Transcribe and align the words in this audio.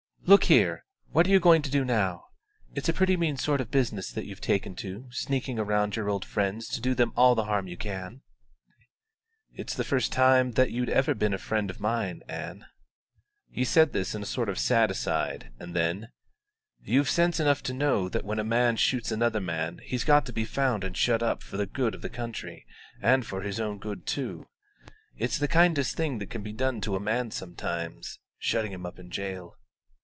"Look 0.27 0.43
here! 0.45 0.85
what 1.09 1.27
are 1.27 1.29
you 1.29 1.41
going 1.41 1.61
to 1.63 1.69
do 1.69 1.83
now? 1.83 2.27
It's 2.73 2.87
a 2.87 2.93
pretty 2.93 3.17
mean 3.17 3.35
sort 3.35 3.59
of 3.59 3.69
business 3.69 4.11
this 4.11 4.23
you've 4.23 4.39
taken 4.39 4.75
to, 4.75 5.07
sneaking 5.11 5.57
round 5.57 5.97
your 5.97 6.09
old 6.09 6.23
friends 6.23 6.69
to 6.69 6.79
do 6.79 6.95
them 6.95 7.11
all 7.17 7.35
the 7.35 7.45
harm 7.45 7.67
you 7.67 7.75
can." 7.75 8.21
"It's 9.53 9.73
the 9.73 9.83
first 9.83 10.13
time 10.13 10.45
I 10.45 10.47
knew 10.49 10.53
that 10.53 10.71
you'd 10.71 10.89
ever 10.89 11.13
been 11.15 11.33
a 11.33 11.37
friend 11.37 11.69
of 11.69 11.81
mine, 11.81 12.21
Ann." 12.29 12.65
He 13.49 13.65
said 13.65 13.91
this 13.91 14.15
in 14.15 14.21
a 14.21 14.25
sort 14.27 14.47
of 14.47 14.57
sad 14.57 14.89
aside, 14.89 15.51
and 15.59 15.75
then: 15.75 16.09
"You've 16.79 17.09
sense 17.09 17.37
enough 17.41 17.61
to 17.63 17.73
know 17.73 18.07
that 18.07 18.23
when 18.23 18.39
a 18.39 18.43
man 18.45 18.77
shoots 18.77 19.11
another 19.11 19.41
man 19.41 19.81
he's 19.83 20.05
got 20.05 20.25
to 20.27 20.31
be 20.33 20.45
found 20.45 20.85
and 20.85 20.95
shut 20.95 21.21
up 21.21 21.43
for 21.43 21.57
the 21.57 21.65
good 21.65 21.93
of 21.93 22.01
the 22.03 22.09
country 22.09 22.65
and 23.01 23.25
for 23.25 23.41
his 23.41 23.59
own 23.59 23.79
good 23.79 24.05
too. 24.05 24.47
It's 25.17 25.39
the 25.39 25.49
kindest 25.49 25.97
thing 25.97 26.19
that 26.19 26.29
can 26.29 26.41
be 26.43 26.53
done 26.53 26.79
to 26.81 26.95
a 26.95 27.01
man 27.01 27.31
sometimes, 27.31 28.19
shutting 28.37 28.71
him 28.71 28.85
up 28.85 28.97
in 28.97 29.09
jail." 29.11 29.57